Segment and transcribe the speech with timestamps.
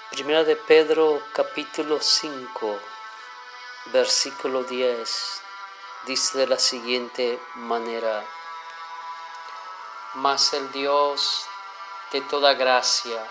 [0.09, 2.79] Primera de Pedro capítulo 5,
[3.93, 5.41] versículo 10,
[6.07, 8.25] dice de la siguiente manera
[10.15, 11.45] mas el Dios
[12.11, 13.23] de toda gracia,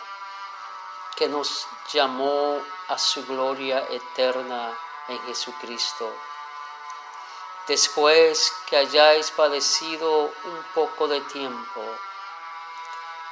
[1.16, 4.72] que nos llamó a su gloria eterna
[5.08, 6.29] en Jesucristo.
[7.70, 11.80] Después que hayáis padecido un poco de tiempo,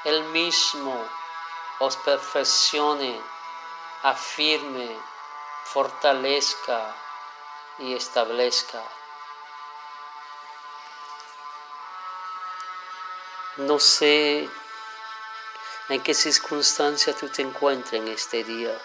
[0.05, 0.95] Él mismo
[1.81, 3.21] os perfeccione,
[4.05, 4.97] afirme,
[5.65, 6.95] fortalezca
[7.79, 8.81] y establezca.
[13.57, 14.49] No sé
[15.89, 18.81] en qué circunstancia tú te encuentres en este día.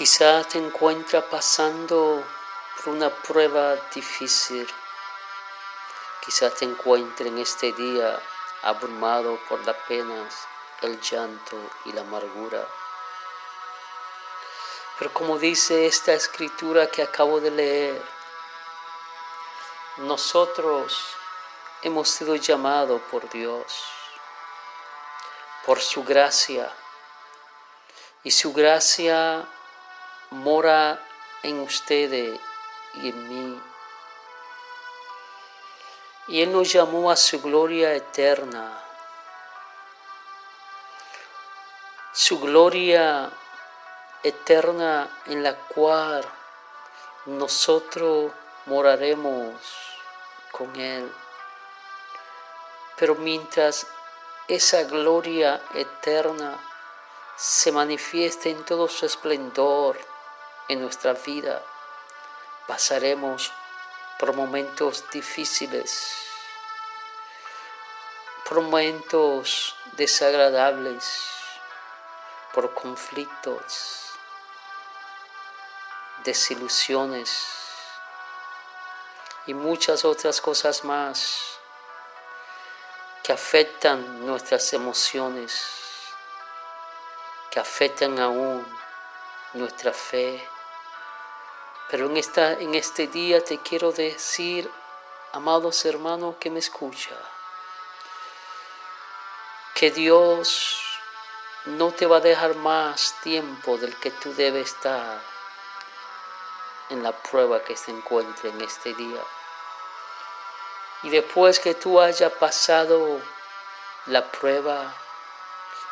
[0.00, 2.24] Quizá te encuentras pasando
[2.76, 4.66] por una prueba difícil.
[6.24, 8.18] Quizá te encuentres en este día
[8.62, 10.34] abrumado por las penas,
[10.80, 12.66] el llanto y la amargura.
[14.98, 18.02] Pero como dice esta escritura que acabo de leer,
[19.98, 21.14] nosotros
[21.82, 23.84] hemos sido llamados por Dios,
[25.66, 26.72] por su gracia.
[28.24, 29.46] Y su gracia
[30.30, 31.00] mora
[31.42, 32.40] en ustedes
[32.94, 33.62] y en mí.
[36.28, 38.80] Y Él nos llamó a su gloria eterna.
[42.12, 43.30] Su gloria
[44.22, 46.24] eterna en la cual
[47.26, 48.32] nosotros
[48.66, 49.54] moraremos
[50.52, 51.12] con Él.
[52.96, 53.86] Pero mientras
[54.46, 56.58] esa gloria eterna
[57.36, 59.98] se manifieste en todo su esplendor
[60.70, 61.60] en nuestra vida,
[62.68, 63.52] pasaremos
[64.20, 66.16] por momentos difíciles,
[68.44, 71.28] por momentos desagradables,
[72.54, 74.12] por conflictos,
[76.22, 77.46] desilusiones
[79.46, 81.58] y muchas otras cosas más
[83.24, 85.66] que afectan nuestras emociones,
[87.50, 88.64] que afectan aún
[89.54, 90.40] nuestra fe.
[91.90, 94.70] Pero en, esta, en este día te quiero decir,
[95.32, 97.16] amados hermanos que me escucha,
[99.74, 100.80] que Dios
[101.64, 105.20] no te va a dejar más tiempo del que tú debes estar
[106.90, 109.22] en la prueba que se encuentre en este día.
[111.02, 113.20] Y después que tú haya pasado
[114.06, 114.94] la prueba,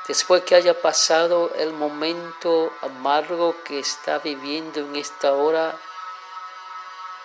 [0.07, 5.77] después que haya pasado el momento amargo que está viviendo en esta hora,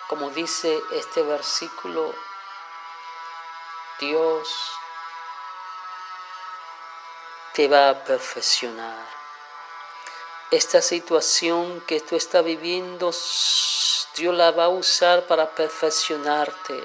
[0.08, 2.14] como dice este versículo,
[4.00, 4.48] Dios
[7.54, 9.06] te va a perfeccionar.
[10.50, 13.10] Esta situación que tú estás viviendo,
[14.16, 16.84] Dios la va a usar para perfeccionarte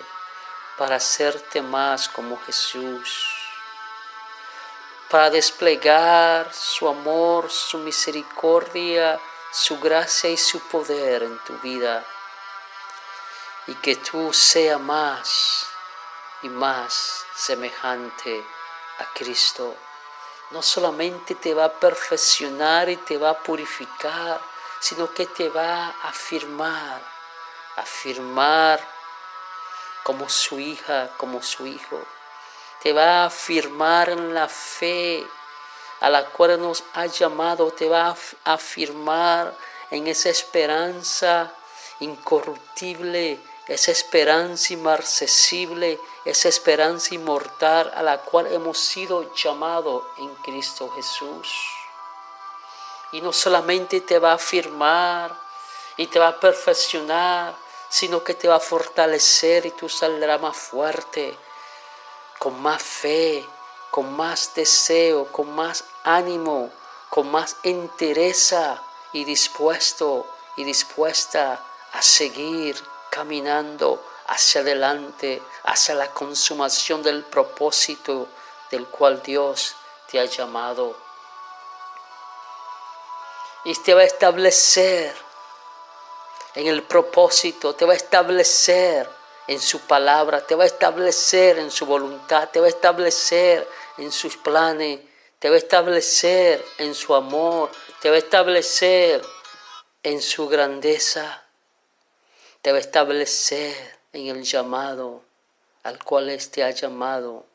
[0.80, 3.36] para hacerte más como Jesús,
[5.10, 9.20] para desplegar su amor, su misericordia,
[9.52, 12.06] su gracia y su poder en tu vida,
[13.70, 15.68] y que tú seas más
[16.42, 18.44] y más semejante
[18.98, 19.76] a Cristo.
[20.50, 24.42] No solamente te va a perfeccionar y te va a purificar,
[24.80, 27.00] sino que te va a afirmar,
[27.76, 28.80] afirmar
[30.02, 32.04] como su hija, como su hijo.
[32.82, 35.28] Te va a afirmar en la fe
[36.00, 38.08] a la cual nos ha llamado, te va
[38.46, 39.54] a afirmar
[39.92, 41.54] en esa esperanza
[42.00, 43.40] incorruptible,
[43.70, 51.48] esa esperanza inmarcesible, esa esperanza inmortal a la cual hemos sido llamados en Cristo Jesús.
[53.12, 55.36] Y no solamente te va a afirmar
[55.98, 57.56] y te va a perfeccionar,
[57.90, 61.38] sino que te va a fortalecer y tú saldrás más fuerte,
[62.40, 63.48] con más fe,
[63.92, 66.72] con más deseo, con más ánimo,
[67.10, 68.82] con más entereza
[69.14, 70.26] y dispuesto
[70.56, 71.64] y dispuesta
[71.94, 72.76] a seguir
[73.20, 78.30] caminando hacia adelante, hacia la consumación del propósito
[78.72, 79.76] del cual Dios
[80.10, 80.96] te ha llamado.
[83.66, 85.14] Y te va a establecer
[86.56, 89.10] en el propósito, te va a establecer
[89.48, 93.68] en su palabra, te va a establecer en su voluntad, te va a establecer
[93.98, 95.02] en sus planes,
[95.40, 97.70] te va a establecer en su amor,
[98.02, 99.22] te va a establecer
[100.04, 101.49] en su grandeza,
[102.62, 105.24] te establecer en el llamado
[105.84, 107.46] al cual Él te ha llamado,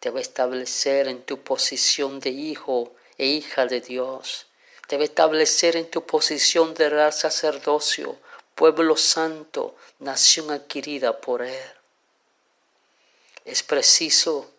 [0.00, 4.46] te va a establecer en tu posición de hijo e hija de Dios,
[4.88, 8.16] te establecer en tu posición de real sacerdocio,
[8.54, 11.72] pueblo santo, nación adquirida por Él.
[13.44, 14.50] Es preciso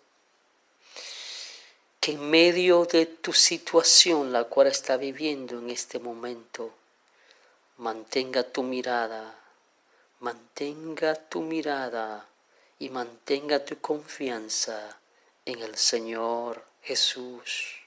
[2.00, 6.74] que en medio de tu situación, la cual está viviendo en este momento,
[7.78, 9.36] mantenga tu mirada,
[10.20, 12.28] mantenga tu mirada
[12.78, 15.00] y mantenga tu confianza
[15.46, 17.78] en el Señor Jesús,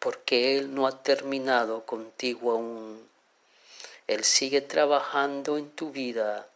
[0.00, 3.08] porque Él no ha terminado contigo aún.
[4.08, 6.48] Él sigue trabajando en tu vida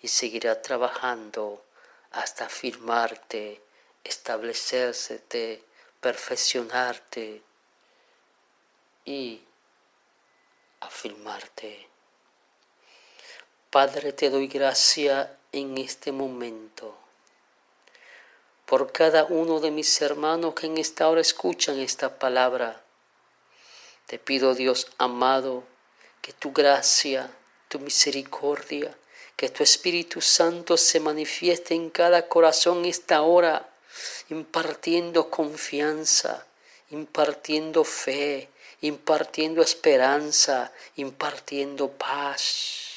[0.00, 1.64] y seguirá trabajando
[2.12, 3.60] hasta firmarte,
[4.04, 5.64] establecerte,
[6.00, 7.42] perfeccionarte
[9.04, 9.42] y
[10.80, 11.91] afirmarte.
[13.72, 16.94] Padre, te doy gracia en este momento
[18.66, 22.82] por cada uno de mis hermanos que en esta hora escuchan esta palabra.
[24.04, 25.64] Te pido, Dios amado,
[26.20, 27.30] que tu gracia,
[27.68, 28.94] tu misericordia,
[29.36, 33.70] que tu Espíritu Santo se manifieste en cada corazón esta hora,
[34.28, 36.46] impartiendo confianza,
[36.90, 38.50] impartiendo fe,
[38.82, 42.91] impartiendo esperanza, impartiendo paz.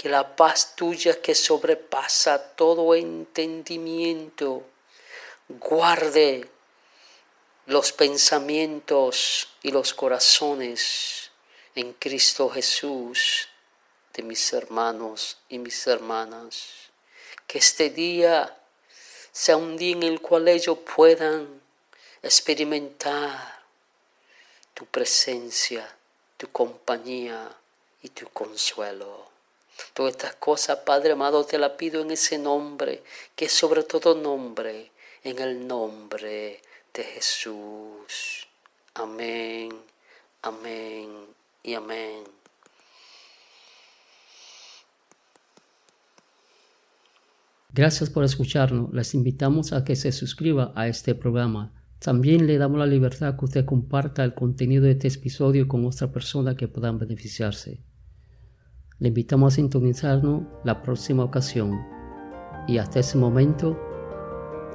[0.00, 4.64] Que la paz tuya que sobrepasa todo entendimiento,
[5.46, 6.48] guarde
[7.66, 11.30] los pensamientos y los corazones
[11.74, 13.48] en Cristo Jesús
[14.14, 16.68] de mis hermanos y mis hermanas.
[17.46, 18.56] Que este día
[19.30, 21.60] sea un día en el cual ellos puedan
[22.22, 23.64] experimentar
[24.72, 25.94] tu presencia,
[26.38, 27.54] tu compañía
[28.00, 29.28] y tu consuelo.
[29.94, 33.02] Todas estas cosas, Padre amado, te la pido en ese nombre,
[33.34, 34.90] que es sobre todo nombre,
[35.24, 36.60] en el nombre
[36.94, 38.48] de Jesús.
[38.94, 39.70] Amén,
[40.42, 41.08] amén
[41.62, 42.24] y amén.
[47.72, 48.92] Gracias por escucharnos.
[48.92, 51.72] Les invitamos a que se suscriba a este programa.
[52.00, 56.10] También le damos la libertad que usted comparta el contenido de este episodio con otra
[56.10, 57.80] persona que puedan beneficiarse.
[59.00, 61.80] Le invitamos a sintonizarnos la próxima ocasión.
[62.68, 63.76] Y hasta ese momento,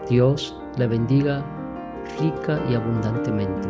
[0.10, 1.46] Dios le bendiga
[2.20, 3.68] rica y abundantemente.